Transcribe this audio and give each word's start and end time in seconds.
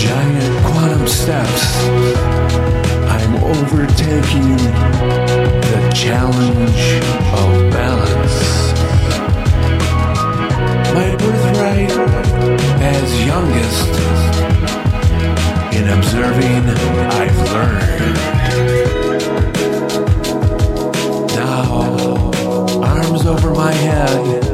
giant 0.00 0.64
quantum 0.64 1.06
steps, 1.06 1.76
I'm 3.14 3.34
overtaking 3.44 4.56
the 5.72 5.92
challenge 5.94 6.82
of 7.40 7.50
balance. 7.70 8.38
My 10.94 11.08
birthright 11.20 11.92
as 12.80 13.10
youngest, 13.26 13.92
in 15.76 15.86
observing, 15.98 16.64
I've 17.20 17.38
learned. 17.52 18.16
Now, 21.36 22.32
arms 22.82 23.26
over 23.26 23.50
my 23.50 23.72
head 23.72 24.49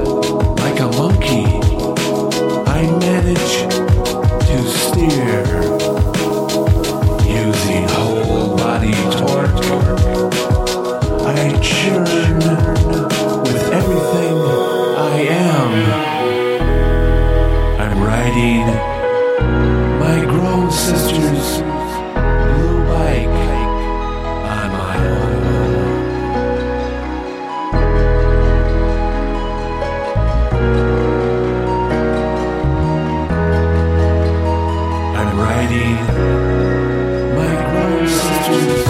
my 37.36 37.52
grown 37.70 38.08
sister's 38.08 38.85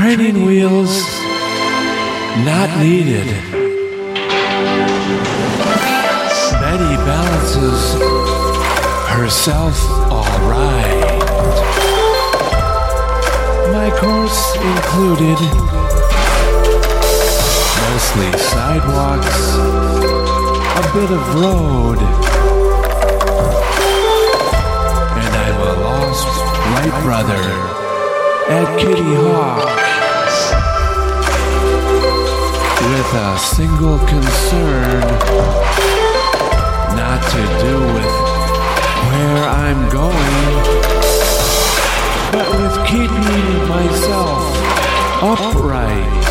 Training 0.00 0.46
wheels 0.46 1.04
not 2.46 2.70
needed. 2.80 3.26
Betty 6.56 6.96
balances 7.04 8.00
herself 9.12 9.76
all 10.10 10.24
Wright. 10.48 11.20
My 13.74 13.90
course 14.00 14.56
included 14.56 15.38
mostly 17.84 18.32
sidewalks, 18.38 19.54
a 20.80 20.84
bit 20.94 21.10
of 21.10 21.22
road, 21.34 21.98
and 25.20 25.32
I'm 25.44 25.60
a 25.60 25.72
lost 25.84 26.26
right 26.72 27.02
brother 27.04 27.42
at 28.48 28.80
Kitty 28.80 29.14
Hawk 29.14 29.89
with 33.12 33.20
a 33.20 33.38
single 33.38 33.98
concern. 33.98 35.00
Not 36.94 37.20
to 37.32 37.42
do 37.64 37.76
with 37.94 38.14
where 39.10 39.44
I'm 39.48 39.88
going, 39.90 40.54
but 42.30 42.48
with 42.58 42.76
keeping 42.86 43.68
myself 43.68 44.42
upright. 45.22 46.24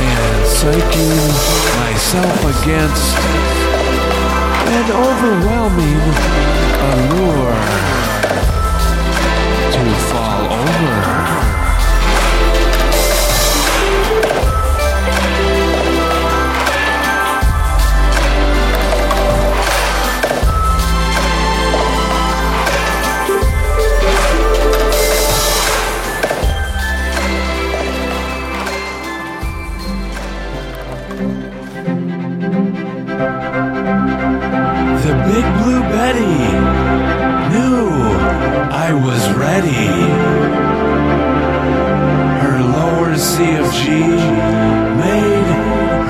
And 0.00 0.44
psyching 0.58 1.20
myself 1.80 2.38
against 2.62 3.16
an 4.68 4.86
overwhelming 5.08 6.00
allure. 6.90 7.60
To 9.72 9.94
fall 10.10 10.29
Her 42.42 42.58
lower 42.60 43.16
C 43.16 43.56
of 43.56 43.72
G 43.72 43.90
made 45.04 45.48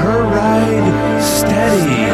her 0.03 0.23
ride 0.23 1.23
steady. 1.23 2.07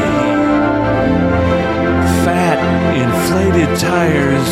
Fat, 2.24 2.58
inflated 3.04 3.78
tires 3.78 4.50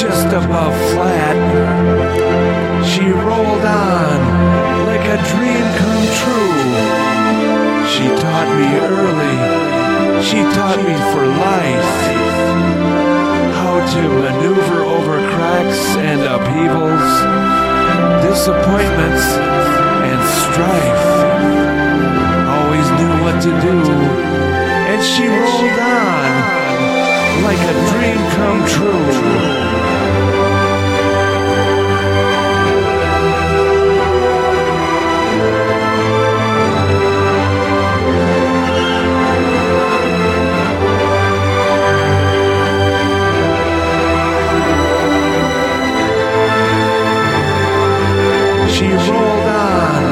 just 0.00 0.26
above 0.26 0.74
flat. 0.92 1.38
She 2.90 3.04
rolled 3.10 3.64
on 3.64 4.18
like 4.86 5.06
a 5.16 5.18
dream 5.32 5.66
come 5.80 6.06
true. 6.20 6.60
She 7.92 8.06
taught 8.22 8.50
me 8.58 8.68
early 8.78 9.72
she 10.32 10.38
taught 10.54 10.78
me 10.78 10.94
for 11.12 11.26
life 11.26 12.31
to 13.90 14.02
maneuver 14.08 14.82
over 14.82 15.18
cracks 15.34 15.82
and 15.96 16.20
upheavals. 16.22 17.08
Disappointments 18.22 19.24
and 20.10 20.20
strife. 20.40 21.04
Always 22.56 22.86
knew 22.98 23.12
what 23.24 23.36
to 23.42 23.50
do, 23.60 23.76
and 24.90 25.02
she 25.02 25.26
rolled 25.26 25.78
on 25.80 26.62
like 27.42 27.58
a 27.58 27.74
dream 27.90 28.18
come 28.36 28.60
true. 28.68 29.51
She 48.82 48.88
rolled 48.88 49.46
on 49.46 50.02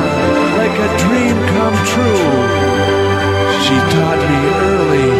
like 0.57 0.77
a 0.79 0.91
dream 1.03 1.37
come 1.55 1.75
true. 1.91 2.31
She 3.67 3.77
taught 3.91 4.21
me 4.31 4.39
early, 4.71 5.11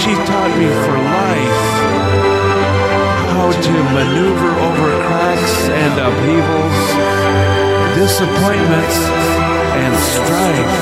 she 0.00 0.12
taught 0.24 0.52
me 0.56 0.68
for 0.80 0.96
life 1.20 1.62
how 3.36 3.52
to 3.52 3.74
maneuver 3.92 4.52
over 4.68 4.90
cracks 5.04 5.56
and 5.68 5.92
upheavals, 6.00 6.80
disappointments 7.94 8.96
and 9.76 9.92
strife. 10.16 10.76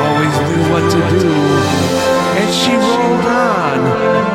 Always 0.00 0.36
knew 0.48 0.64
what 0.72 0.84
to 0.96 1.00
do, 1.20 1.28
and 2.40 2.48
she 2.54 2.72
rolled 2.72 3.26
on 3.26 4.27